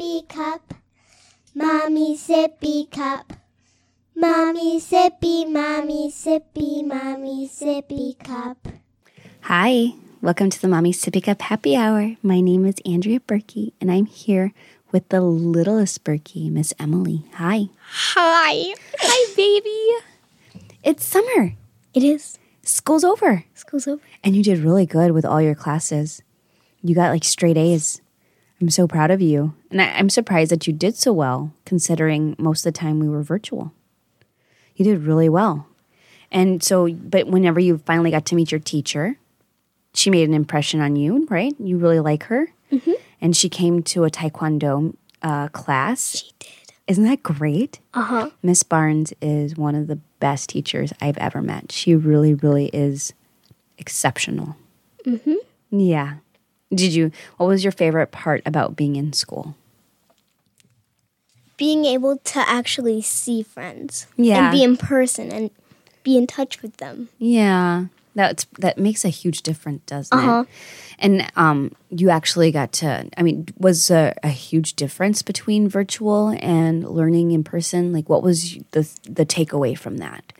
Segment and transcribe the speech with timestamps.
[0.00, 0.74] sippy cup.
[1.54, 3.34] Mommy sippy cup.
[4.16, 8.68] Mommy sippy, mommy sippy, mommy sippy cup.
[9.42, 9.92] Hi,
[10.22, 12.16] welcome to the Mommy Sippy Cup Happy Hour.
[12.22, 14.54] My name is Andrea Berkey, and I'm here
[14.90, 17.24] with the littlest Berkey, Miss Emily.
[17.34, 17.68] Hi.
[18.14, 18.74] Hi.
[19.00, 20.04] Hi, baby.
[20.82, 21.52] It's summer.
[21.92, 22.38] It is.
[22.62, 23.44] School's over.
[23.54, 24.02] School's over.
[24.24, 26.22] And you did really good with all your classes.
[26.82, 28.00] You got like straight A's.
[28.60, 29.54] I'm so proud of you.
[29.70, 33.08] And I, I'm surprised that you did so well, considering most of the time we
[33.08, 33.72] were virtual.
[34.76, 35.66] You did really well.
[36.30, 39.16] And so, but whenever you finally got to meet your teacher,
[39.94, 41.54] she made an impression on you, right?
[41.58, 42.52] You really like her.
[42.70, 42.92] Mm-hmm.
[43.20, 46.16] And she came to a Taekwondo uh, class.
[46.18, 46.48] She did.
[46.86, 47.78] Isn't that great?
[47.94, 48.30] Uh huh.
[48.42, 51.70] Miss Barnes is one of the best teachers I've ever met.
[51.70, 53.12] She really, really is
[53.78, 54.56] exceptional.
[55.06, 55.34] Mm-hmm.
[55.70, 56.16] Yeah.
[56.72, 59.56] Did you, what was your favorite part about being in school?
[61.56, 64.06] Being able to actually see friends.
[64.16, 64.44] Yeah.
[64.44, 65.50] And be in person and
[66.04, 67.08] be in touch with them.
[67.18, 67.86] Yeah.
[68.14, 70.44] That's, that makes a huge difference, doesn't Uh-huh.
[70.46, 70.48] it?
[70.98, 76.36] And um, you actually got to, I mean, was a, a huge difference between virtual
[76.40, 77.92] and learning in person?
[77.92, 80.32] Like, what was the, the takeaway from that?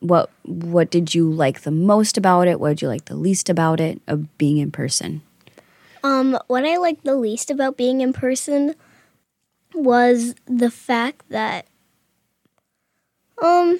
[0.00, 2.60] What, what did you like the most about it?
[2.60, 5.22] What did you like the least about it of being in person?
[6.02, 8.74] Um, what I liked the least about being in person
[9.74, 11.66] was the fact that,
[13.42, 13.78] um,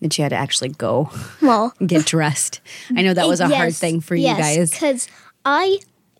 [0.00, 2.60] that you had to actually go well, get dressed.
[2.94, 4.70] I know that was a hard thing for you yes, guys.
[4.70, 5.08] Because
[5.44, 5.78] I,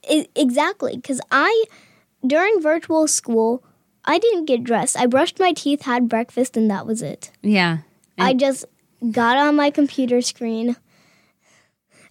[0.08, 1.64] I- exactly, because I,
[2.26, 3.62] during virtual school,
[4.04, 4.96] I didn't get dressed.
[4.96, 7.30] I brushed my teeth, had breakfast, and that was it.
[7.42, 7.78] Yeah.
[8.18, 8.64] I just
[9.10, 10.76] got on my computer screen.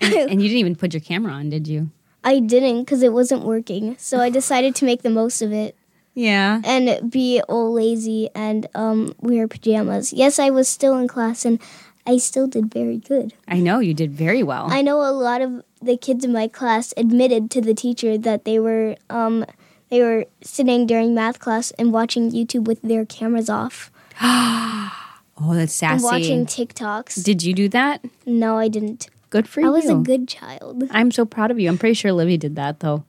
[0.01, 1.89] And you didn't even put your camera on, did you?
[2.25, 3.95] I didn't because it wasn't working.
[3.99, 5.77] So I decided to make the most of it
[6.15, 6.59] Yeah.
[6.65, 10.11] and be all lazy and um, wear pajamas.
[10.11, 11.59] Yes, I was still in class and
[12.07, 13.33] I still did very good.
[13.47, 14.67] I know you did very well.
[14.71, 18.43] I know a lot of the kids in my class admitted to the teacher that
[18.45, 19.45] they were um,
[19.89, 23.91] they were sitting during math class and watching YouTube with their cameras off
[24.21, 26.03] oh, that's and sassy.
[26.03, 27.23] watching TikToks.
[27.23, 28.03] did you do that?
[28.25, 29.09] no, I didn't.
[29.29, 29.69] Good for I you.
[29.69, 30.83] I was a good child.
[30.91, 31.69] I'm so proud of you.
[31.69, 33.05] I'm pretty sure Livy did that though.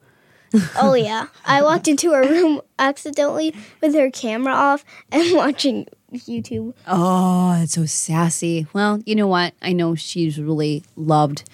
[0.81, 6.73] Oh yeah, I walked into her room accidentally with her camera off and watching YouTube.
[6.87, 8.67] Oh, that's so sassy.
[8.73, 9.55] Well, you know what?
[9.61, 11.49] I know she's really loved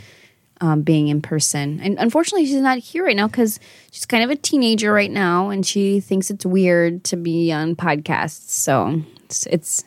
[0.62, 1.80] um, being in person.
[1.80, 3.58] And unfortunately, she's not here right now because
[3.90, 7.74] she's kind of a teenager right now and she thinks it's weird to be on
[7.74, 8.50] podcasts.
[8.50, 9.84] So it's it's,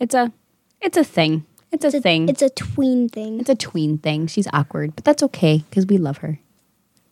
[0.00, 0.32] it's a
[0.80, 1.44] it's a thing.
[1.74, 2.28] It's a thing.
[2.28, 3.40] It's a tween thing.
[3.40, 4.26] It's a tween thing.
[4.28, 6.38] She's awkward, but that's okay because we love her.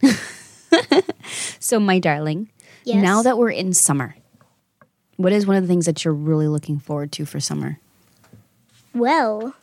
[1.60, 2.48] so, my darling,
[2.84, 3.02] Yes.
[3.02, 4.16] now that we're in summer,
[5.16, 7.78] what is one of the things that you're really looking forward to for summer?
[8.94, 9.54] Well,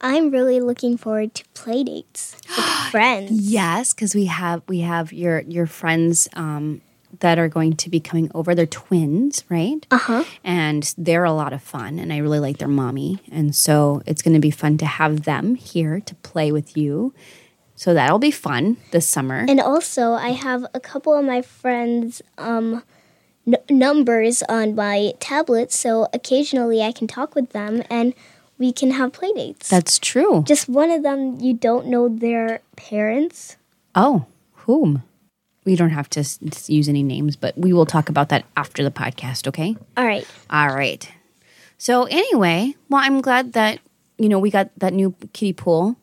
[0.00, 3.30] I'm really looking forward to play dates with friends.
[3.32, 6.80] Yes, because we have we have your your friends um,
[7.20, 8.54] that are going to be coming over.
[8.54, 9.86] They're twins, right?
[9.90, 10.24] Uh huh.
[10.44, 14.22] And they're a lot of fun, and I really like their mommy, and so it's
[14.22, 17.14] going to be fun to have them here to play with you.
[17.78, 19.44] So that'll be fun this summer.
[19.48, 22.82] And also, I have a couple of my friends' um,
[23.46, 28.14] n- numbers on my tablet, so occasionally I can talk with them and
[28.58, 29.68] we can have play dates.
[29.68, 30.42] That's true.
[30.46, 33.58] Just one of them, you don't know their parents.
[33.94, 34.24] Oh,
[34.64, 35.02] whom?
[35.66, 36.38] We don't have to s-
[36.70, 39.76] use any names, but we will talk about that after the podcast, okay?
[39.96, 40.26] All right.
[40.48, 41.06] All right.
[41.76, 43.80] So, anyway, well, I'm glad that,
[44.16, 45.96] you know, we got that new kiddie pool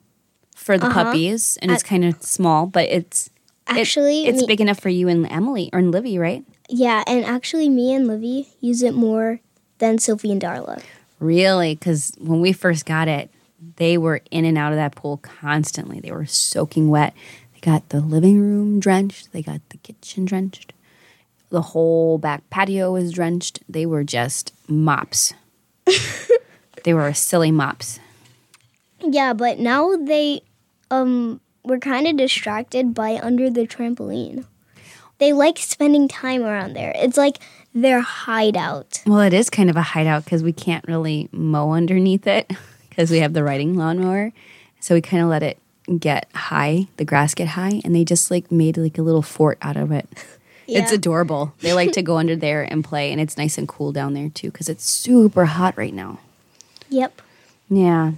[0.56, 1.06] for the uh-huh.
[1.06, 3.28] puppies, and it's uh, kind of small, but it's.
[3.70, 6.44] it- Actually, it's me- big enough for you and Emily or and Livy, right?
[6.70, 9.40] Yeah, and actually, me and Livy use it more
[9.80, 10.82] than Sylvie and Darla.
[11.20, 11.74] Really?
[11.76, 13.30] Because when we first got it,
[13.78, 16.00] they were in and out of that pool constantly.
[16.02, 17.14] They were soaking wet.
[17.64, 20.74] Got the living room drenched, they got the kitchen drenched,
[21.50, 23.62] the whole back patio was drenched.
[23.70, 25.34] They were just mops.
[26.84, 28.00] they were silly mops.
[29.00, 30.42] Yeah, but now they
[30.92, 34.46] um were kind of distracted by under the trampoline.
[35.20, 36.92] They like spending time around there.
[36.96, 37.38] It's like
[37.74, 39.04] their hideout.
[39.06, 42.52] Well, it is kind of a hideout because we can't really mow underneath it
[42.90, 44.34] because we have the riding lawnmower.
[44.80, 45.60] So we kind of let it
[46.00, 49.58] get high, the grass get high, and they just like made like a little fort
[49.62, 50.08] out of it.
[50.66, 51.54] It's adorable.
[51.60, 54.30] They like to go under there and play, and it's nice and cool down there
[54.30, 56.20] too because it's super hot right now.
[56.90, 57.22] Yep.
[57.70, 58.12] Yeah.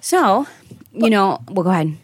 [0.00, 0.46] So,
[0.92, 1.96] you know, well, go ahead.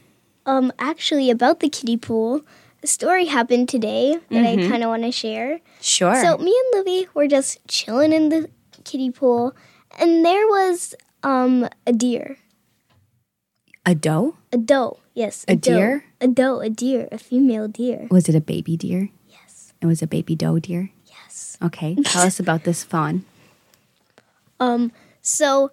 [0.46, 2.43] Um actually about the kiddie pool.
[2.82, 5.60] A story happened today that I kind of want to share.
[5.81, 6.14] Sure.
[6.22, 8.48] So me and Livy were just chilling in the
[8.84, 9.56] kiddie pool,
[9.98, 10.94] and there was
[11.25, 12.37] um a deer,
[13.87, 14.37] a doe?
[14.53, 14.99] a doe.
[15.15, 15.73] Yes, A doe.
[15.73, 16.05] deer?
[16.21, 18.06] a doe, a deer, a female deer.
[18.11, 19.09] Was it a baby deer?
[19.29, 20.91] Yes, It was a baby doe deer.
[21.06, 21.56] yes.
[21.62, 21.94] Okay.
[22.05, 23.25] Tell us about this fawn.
[24.59, 24.91] Um,
[25.21, 25.71] so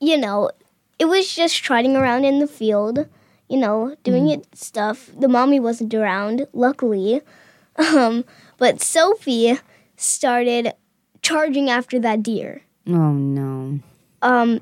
[0.00, 0.50] you know,
[0.98, 3.06] it was just trotting around in the field,
[3.48, 5.10] you know, doing its stuff.
[5.16, 7.22] The mommy wasn't around, luckily.
[7.78, 8.24] Um,
[8.56, 9.58] but Sophie
[9.98, 10.72] started
[11.20, 12.62] charging after that deer.
[12.88, 13.80] Oh no.
[14.22, 14.60] Um,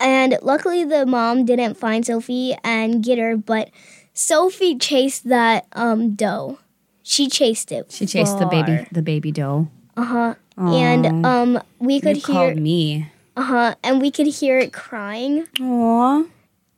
[0.00, 3.70] and luckily the mom didn't find Sophie and get her, but
[4.12, 6.58] Sophie chased that um doe.
[7.02, 7.90] She chased it.
[7.90, 9.68] She chased the baby the baby doe.
[9.96, 10.34] Uh huh.
[10.56, 12.34] And um, we could You hear.
[12.34, 13.10] called me.
[13.36, 13.74] Uh huh.
[13.84, 15.46] And we could hear it crying.
[15.60, 16.24] Aw.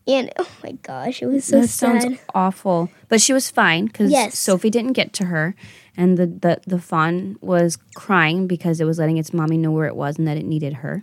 [0.06, 2.02] And oh my gosh, it was so that sad.
[2.02, 2.90] sounds awful.
[3.08, 4.38] But she was fine because Yes.
[4.38, 5.54] Sophie didn't get to her,
[5.96, 9.86] and the, the the fawn was crying because it was letting its mommy know where
[9.86, 11.02] it was and that it needed her.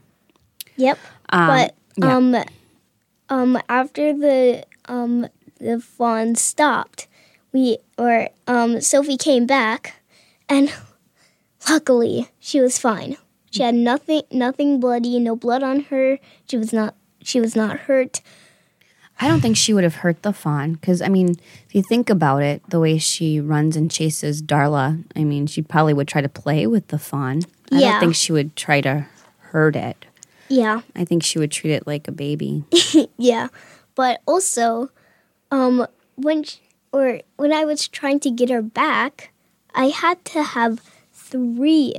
[0.75, 0.99] Yep.
[1.29, 2.15] Um, but yeah.
[2.15, 2.35] um,
[3.29, 5.27] um, after the um
[5.59, 7.07] the fawn stopped,
[7.51, 9.95] we or um Sophie came back,
[10.47, 10.73] and
[11.69, 13.17] luckily she was fine.
[13.51, 16.19] She had nothing nothing bloody, no blood on her.
[16.49, 18.21] She was not she was not hurt.
[19.19, 21.29] I don't think she would have hurt the fawn because I mean,
[21.67, 25.63] if you think about it, the way she runs and chases Darla, I mean, she
[25.63, 27.41] probably would try to play with the fawn.
[27.71, 27.91] I Yeah.
[27.93, 29.07] don't think she would try to
[29.39, 30.05] hurt it.
[30.49, 30.81] Yeah.
[30.95, 32.63] I think she would treat it like a baby.
[33.17, 33.47] Yeah,
[33.95, 34.89] but also,
[35.51, 35.85] um,
[36.15, 36.57] when sh
[36.91, 39.31] or when I was trying to get her back,
[39.75, 40.79] I had to have
[41.13, 41.93] three,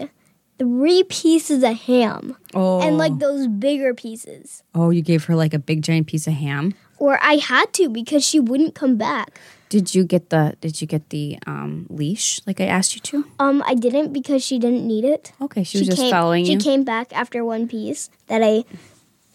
[0.58, 4.62] three pieces of ham, Oh, and like those bigger pieces.
[4.74, 6.74] oh, you gave her like a big giant piece of ham.
[6.98, 9.38] Or I had to because she wouldn't come back.
[9.68, 13.24] Did you get the Did you get the um, leash like I asked you to?
[13.38, 15.32] Um, I didn't because she didn't need it.
[15.40, 16.58] Okay, she, was just came, following she you.
[16.58, 18.64] came back after one piece that I,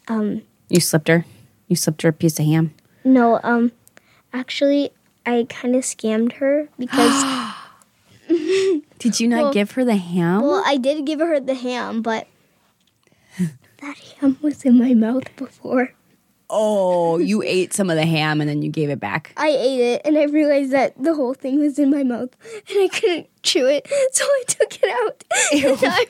[0.08, 1.26] um, You slipped her.
[1.68, 2.74] You slipped her a piece of ham.
[3.04, 3.72] no, um,
[4.34, 4.90] actually,
[5.26, 7.24] I kind of scammed her because.
[9.00, 10.42] Did you not Well- give her the ham?
[10.42, 12.26] Well, I did give her the ham, but
[13.38, 15.94] that ham was in my mouth before.
[16.54, 19.34] Oh, you ate some of the ham and then you gave it back.
[19.38, 22.30] I ate it and I realized that the whole thing was in my mouth
[22.70, 25.24] and I couldn't chew it, so I took it out.
[25.64, 26.06] And I,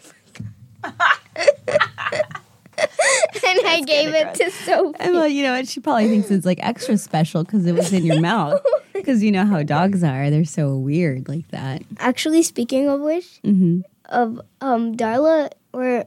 [3.46, 4.98] and I gave it to Sophie.
[5.00, 5.68] And well, you know what?
[5.68, 8.62] She probably thinks it's like extra special because it was in your mouth.
[8.94, 11.84] Because you know how dogs are; they're so weird like that.
[11.98, 13.40] Actually, speaking of which,
[14.06, 16.06] of um Darla, or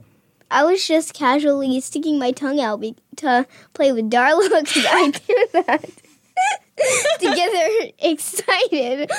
[0.50, 5.10] I was just casually sticking my tongue out be- to play with Darla because I
[5.26, 5.84] do that
[7.20, 9.10] to get her excited.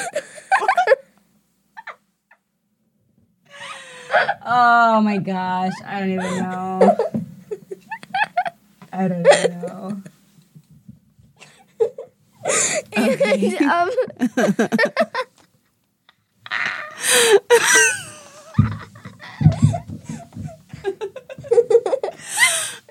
[4.45, 5.73] Oh my gosh!
[5.85, 6.97] I don't even know.
[8.93, 10.01] I don't even know.
[12.95, 13.91] And, um,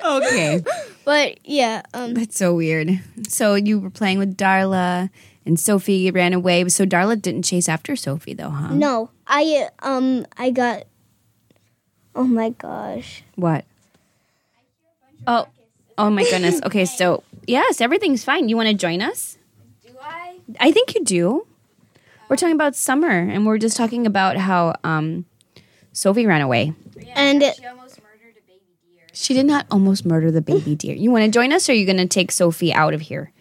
[0.07, 0.63] Okay,
[1.05, 3.01] but yeah, um, that's so weird.
[3.29, 5.11] So you were playing with Darla,
[5.45, 6.69] and Sophie ran away.
[6.69, 8.75] So Darla didn't chase after Sophie, though, huh?
[8.75, 10.85] no, I um, I got.
[12.15, 13.23] Oh my gosh!
[13.35, 13.65] What?
[15.27, 15.47] Oh,
[15.99, 16.61] oh my goodness.
[16.65, 18.49] Okay, so yes, everything's fine.
[18.49, 19.37] You want to join us?
[19.87, 20.39] Do I?
[20.61, 21.47] I think you do.
[22.29, 25.27] We're talking about summer, and we're just talking about how um,
[25.93, 26.73] Sophie ran away.
[27.15, 29.06] And She almost murdered a baby deer.
[29.19, 30.95] She did not almost murder the baby deer.
[30.95, 33.33] You want to join us, or are you going to take Sophie out of here?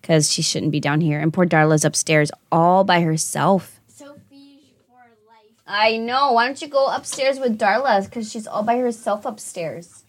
[0.00, 1.20] Because she shouldn't be down here.
[1.20, 3.78] And poor Darla's upstairs all by herself.
[3.86, 4.96] Sophie for
[5.28, 5.54] life.
[5.64, 6.32] I know.
[6.32, 8.04] Why don't you go upstairs with Darla?
[8.04, 10.02] Because she's all by herself upstairs.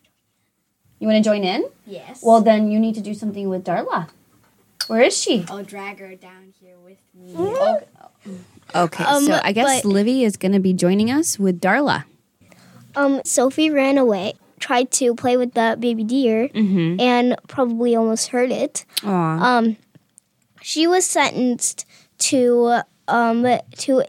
[0.97, 1.69] You want to join in?
[1.85, 2.21] Yes.
[2.23, 4.09] Well, then you need to do something with Darla.
[4.87, 5.45] Where is she?
[5.47, 7.35] I'll drag her down here with me.
[7.35, 7.85] Okay,
[8.73, 12.05] okay Um, so I guess but- Livy is going to be joining us with Darla.
[12.95, 16.99] um, Sophie ran away, tried to play with the baby deer, Mm-hmm.
[16.99, 18.85] and probably almost hurt it.
[19.03, 19.57] Aw.
[19.57, 19.77] Um,
[20.61, 21.85] she was sentenced
[22.29, 23.43] to um
[23.83, 24.03] to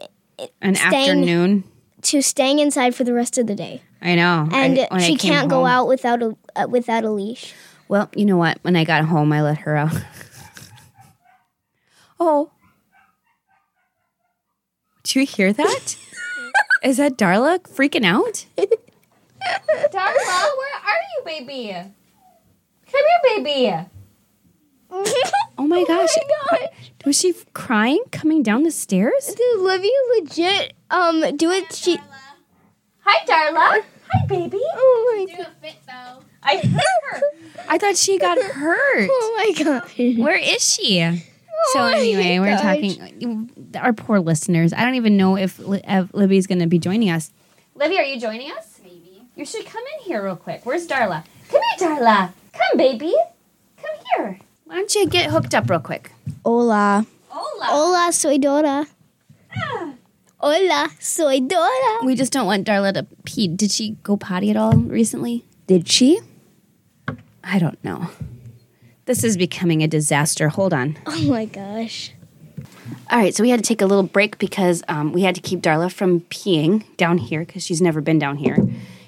[0.61, 1.63] An staying- afternoon.
[2.03, 4.47] to staying inside for the rest of the day, I know.
[4.51, 7.53] and I- she can't go out without a uh, without a leash.
[7.87, 8.57] Well, you know what?
[8.63, 9.93] When I got home, I let her out.
[12.19, 12.51] oh.
[15.03, 15.95] Do you hear that?
[16.83, 18.45] Is that Darla freaking out?
[19.45, 21.73] Darla, where are you, baby?
[22.91, 23.85] Come here, baby.
[25.57, 26.09] Oh my gosh.
[27.05, 29.25] Was she crying coming down the stairs?
[29.35, 31.73] Did Olivia legit um do it?
[31.73, 31.97] She.
[32.99, 33.83] Hi, Darla.
[34.11, 34.59] Hi, baby.
[34.61, 35.35] Oh my.
[35.35, 36.21] Do a fit though.
[36.43, 37.21] I hurt her.
[37.69, 39.09] I thought she got hurt.
[39.11, 39.97] Oh my gosh.
[40.17, 40.99] Where is she?
[41.73, 42.61] So Oh my anyway, we're gosh.
[42.61, 43.71] talking.
[43.75, 44.71] Our poor listeners.
[44.71, 47.31] I don't even know if, Li- if Livy's going to be joining us.
[47.73, 48.74] Libby, are you joining us?
[49.35, 49.41] Maybe.
[49.41, 50.65] You should come in here real quick.
[50.65, 51.23] Where's Darla?
[51.49, 52.31] Come here, Darla.
[52.53, 53.13] Come, baby.
[53.77, 54.39] Come here.
[54.63, 56.11] Why don't you get hooked up real quick?
[56.45, 57.05] Hola.
[57.27, 57.65] Hola.
[57.65, 58.87] Hola, soy Dora.
[60.37, 62.05] Hola, soy Dora.
[62.05, 63.47] We just don't want Darla to pee.
[63.47, 65.43] Did she go potty at all recently?
[65.67, 66.19] Did she?
[67.43, 68.09] I don't know.
[69.05, 70.49] This is becoming a disaster.
[70.49, 70.97] Hold on.
[71.05, 72.11] Oh my gosh.
[73.11, 75.41] All right, so we had to take a little break because um, we had to
[75.41, 78.57] keep Darla from peeing down here because she's never been down here.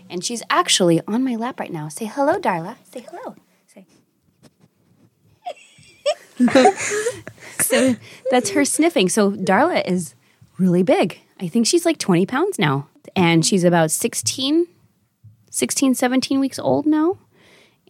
[0.09, 1.89] And she's actually on my lap right now.
[1.89, 2.77] Say hello, Darla.
[2.83, 3.35] Say hello.
[3.67, 3.85] Say.
[7.63, 7.95] so
[8.31, 9.09] that's her sniffing.
[9.09, 10.15] So Darla is
[10.57, 11.19] really big.
[11.39, 12.87] I think she's like 20 pounds now.
[13.15, 14.67] And she's about 16,
[15.49, 17.17] 16, 17 weeks old now.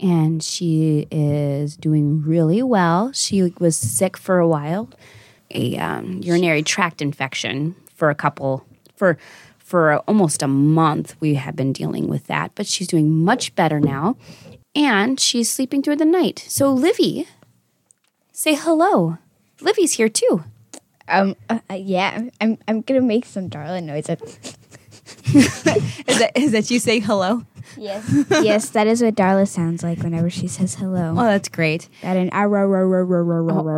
[0.02, 3.12] And she is doing really well.
[3.14, 4.90] She was sick for a while
[5.52, 9.18] a um, urinary tract infection for a couple for
[9.68, 13.80] for almost a month we have been dealing with that but she's doing much better
[13.82, 14.16] now
[14.74, 17.28] and she's sleeping through the night so livy
[18.32, 19.18] say hello
[19.60, 20.44] livy's here too
[21.10, 21.36] Um.
[21.50, 22.28] Uh, uh, yeah.
[22.42, 22.58] I'm.
[22.68, 24.20] I'm gonna make some darling noises.
[25.34, 27.44] is that is that you say hello
[27.78, 28.04] Yes.
[28.30, 28.70] yes.
[28.72, 31.12] That is what Darla sounds like whenever she says hello.
[31.12, 32.30] oh that's great That and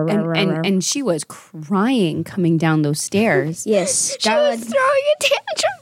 [0.10, 5.24] and, and, and she was crying coming down those stairs yes, She was throwing a
[5.24, 5.79] tantrum.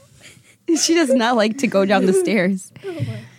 [0.80, 2.92] she does not like to go down the stairs oh,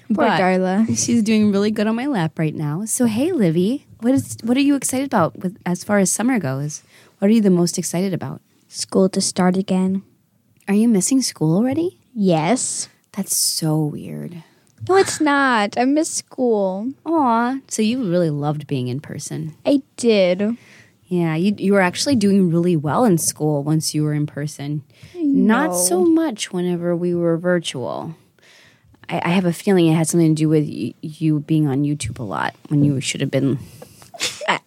[0.08, 0.88] Poor But- Darla.
[0.98, 2.86] She's doing really good on my lap right now.
[2.86, 6.40] So hey, Livy, what is what are you excited about with as far as summer
[6.40, 6.82] goes?
[7.20, 8.42] What are you the most excited about?
[8.70, 10.02] School to start again.
[10.68, 12.00] Are you missing school already?
[12.16, 12.90] Yes.
[13.12, 14.44] That's so weird.
[14.88, 15.78] No, it's not.
[15.78, 16.92] I miss school.
[17.06, 19.56] Aw, so you really loved being in person.
[19.66, 20.58] I did.
[21.08, 24.84] Yeah, you you were actually doing really well in school once you were in person.
[25.34, 28.16] Not so much whenever we were virtual.
[29.08, 31.84] I, I have a feeling it had something to do with y- you being on
[31.84, 33.60] YouTube a lot when you should have been.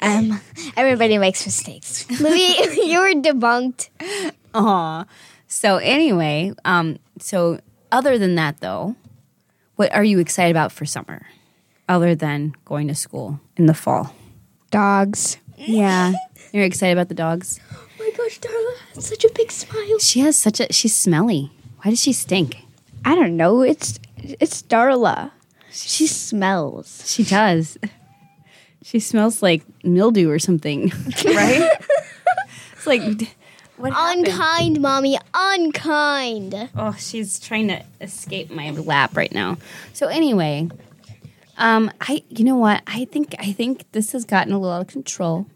[0.01, 0.41] Um.
[0.77, 2.09] Everybody makes mistakes.
[2.21, 3.89] Livy, you were debunked.
[4.55, 5.05] Aw.
[5.49, 8.97] So anyway, um, so other than that though,
[9.77, 11.27] what are you excited about for summer?
[11.89, 14.15] Other than going to school in the fall.
[14.71, 15.37] Dogs.
[15.57, 16.13] Yeah.
[16.53, 17.61] You're excited about the dogs?
[18.13, 19.99] Oh my gosh, Darla has such a big smile.
[19.99, 21.51] She has such a she's smelly.
[21.83, 22.59] Why does she stink?
[23.05, 23.63] I don't know.
[23.63, 25.31] It's it's Darla.
[25.71, 27.11] She smells.
[27.11, 27.79] She does.
[28.83, 30.91] She smells like mildew or something,
[31.25, 31.71] right?
[32.73, 33.03] it's like
[33.77, 34.27] what happened?
[34.29, 35.19] Unkind, mommy.
[35.33, 36.71] Unkind.
[36.77, 39.57] Oh, she's trying to escape my lap right now.
[39.95, 40.69] So anyway,
[41.57, 42.83] um, I you know what?
[42.87, 45.47] I think I think this has gotten a little out of control.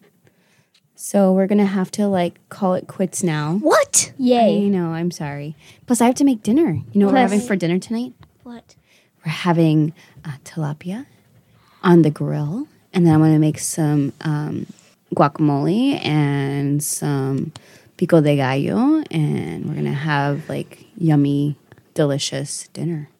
[0.99, 3.59] So we're gonna have to like call it quits now.
[3.63, 4.13] What?
[4.19, 4.69] I Yay.
[4.71, 4.89] know.
[4.89, 5.55] I'm sorry.
[5.87, 6.71] Plus, I have to make dinner.
[6.93, 8.15] You know what we're Plus- having for dinner tonight?
[8.45, 8.75] What?
[9.25, 9.93] We're having
[10.25, 11.05] uh, tilapia
[11.83, 14.67] on the grill, and then I'm gonna make some um,
[15.15, 17.53] guacamole and some
[17.99, 21.57] pico de gallo, and we're gonna have like yummy,
[21.95, 23.11] delicious dinner.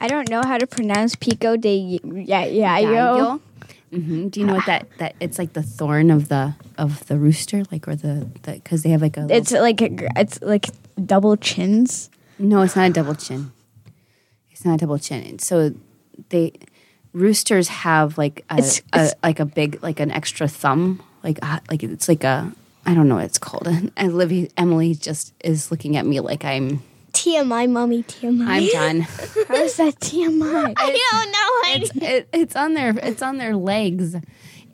[0.00, 3.40] I don't know how to pronounce pico de yeah yeah yo.
[3.90, 7.16] Hmm Do you know what that that it's like the thorn of the of the
[7.18, 10.66] rooster, like or the because they have like a It's like a, it's like
[11.04, 12.10] double chins.
[12.38, 13.50] No, it's not a double chin.
[14.50, 15.38] It's not a double chin.
[15.38, 15.72] So
[16.30, 16.52] they
[17.12, 21.02] roosters have like a, It's- a it's- like a big like an extra thumb.
[21.22, 22.52] Like uh, like it's like a
[22.86, 23.66] I don't know what it's called.
[23.96, 28.02] And Livy Emily just is looking at me like I'm TMI, mommy.
[28.02, 28.46] TMI.
[28.46, 29.00] I'm done.
[29.48, 30.74] How is that TMI?
[30.76, 31.84] I don't know.
[31.84, 34.16] It's it, it's on their it's on their legs.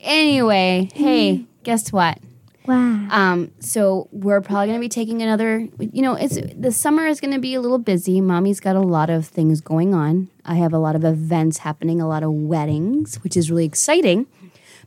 [0.01, 2.19] Anyway, hey, guess what?
[2.67, 3.07] Wow.
[3.11, 5.67] Um, so we're probably going to be taking another.
[5.79, 8.21] You know, it's the summer is going to be a little busy.
[8.21, 10.29] Mommy's got a lot of things going on.
[10.45, 14.27] I have a lot of events happening, a lot of weddings, which is really exciting.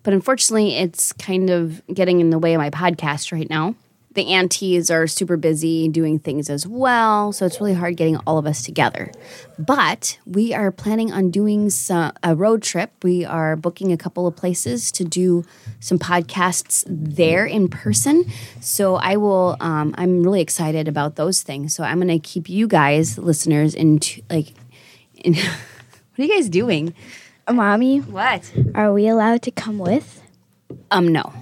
[0.02, 3.74] But unfortunately, it's kind of getting in the way of my podcast right now.
[4.18, 8.36] The aunties are super busy doing things as well, so it's really hard getting all
[8.36, 9.12] of us together.
[9.60, 12.90] But we are planning on doing some, a road trip.
[13.04, 15.44] We are booking a couple of places to do
[15.78, 18.24] some podcasts there in person.
[18.60, 19.56] So I will.
[19.60, 21.72] Um, I'm really excited about those things.
[21.76, 24.52] So I'm going to keep you guys, listeners, into like.
[25.14, 26.92] In, what are you guys doing?
[27.48, 28.52] Mommy, What?
[28.74, 30.20] are we allowed to come with?
[30.90, 31.32] Um, no.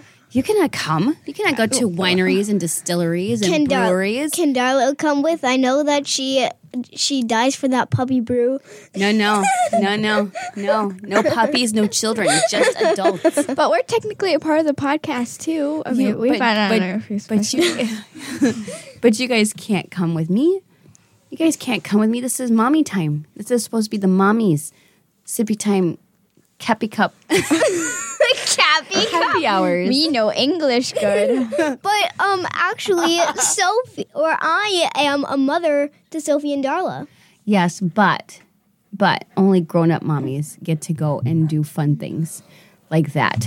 [0.38, 1.16] You cannot come.
[1.26, 4.30] You cannot go to wineries and distilleries and Dar- breweries.
[4.30, 5.42] Can Darla come with?
[5.42, 6.48] I know that she
[6.92, 8.60] she dies for that puppy brew.
[8.94, 9.42] no, no,
[9.72, 13.46] no, no, no, no puppies, no children, just adults.
[13.56, 15.82] But we're technically a part of the podcast too.
[15.84, 17.28] I mean, Yeah, we but- found out but- on our Facebook.
[18.40, 20.60] But you, but you guys can't come with me.
[21.30, 22.20] You guys can't come with me.
[22.20, 23.26] This is mommy time.
[23.34, 24.70] This is supposed to be the mommies
[25.26, 25.98] sippy time,
[26.60, 27.12] cappy cup,
[28.58, 29.88] Happy hours.
[29.88, 31.48] we know English good.
[31.82, 37.06] But um, actually, Sophie or I am a mother to Sophie and Darla.
[37.44, 38.40] Yes, but
[38.92, 42.42] but only grown up mommies get to go and do fun things
[42.90, 43.46] like that.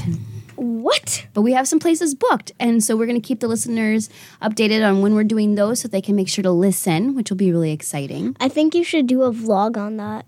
[0.55, 1.25] What?
[1.33, 4.09] But we have some places booked, and so we're going to keep the listeners
[4.41, 7.37] updated on when we're doing those, so they can make sure to listen, which will
[7.37, 8.35] be really exciting.
[8.39, 10.25] I think you should do a vlog on that.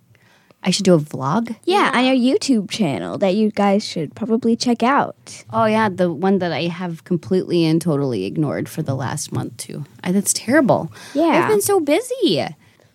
[0.66, 1.56] I should do a vlog.
[1.66, 5.44] yeah, on your YouTube channel that you guys should probably check out.
[5.52, 9.58] Oh yeah, the one that I have completely and totally ignored for the last month
[9.58, 9.86] too.
[10.04, 10.92] I, that's terrible.
[11.14, 11.26] Yeah.
[11.26, 12.46] I've been so busy.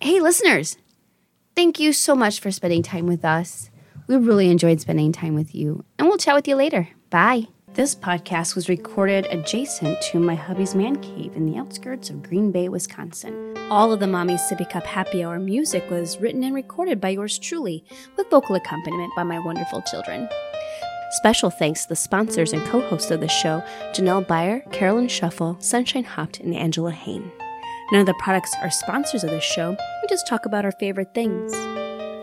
[0.01, 0.77] Hey, listeners,
[1.55, 3.69] thank you so much for spending time with us.
[4.07, 6.89] We really enjoyed spending time with you, and we'll chat with you later.
[7.11, 7.47] Bye.
[7.75, 12.51] This podcast was recorded adjacent to my hubby's man cave in the outskirts of Green
[12.51, 13.55] Bay, Wisconsin.
[13.69, 17.37] All of the Mommy Sippy Cup Happy Hour music was written and recorded by yours
[17.37, 17.85] truly,
[18.17, 20.27] with vocal accompaniment by my wonderful children.
[21.11, 25.55] Special thanks to the sponsors and co hosts of the show Janelle Byer, Carolyn Shuffle,
[25.59, 27.31] Sunshine Hopt, and Angela Hain.
[27.91, 31.13] None of the products are sponsors of this show, we just talk about our favorite
[31.13, 31.53] things.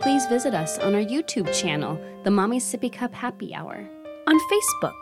[0.03, 3.89] Please visit us on our YouTube channel, The Mommy Sippy Cup Happy Hour,
[4.27, 4.95] on Facebook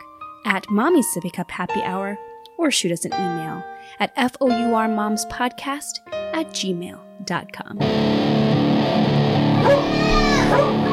[0.45, 2.17] at Mommy Sippy Cup Happy Hour,
[2.57, 3.63] or shoot us an email
[3.99, 5.99] at fourmomspodcast
[6.33, 7.77] at gmail.com.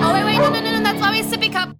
[0.04, 1.76] Oh, wait, wait, no, no, no, no, that's Mommy Sippy Cup.